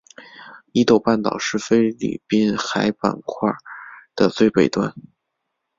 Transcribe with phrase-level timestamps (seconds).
[0.71, 3.51] 伊豆半岛是菲律宾海板块
[4.15, 4.95] 的最北端。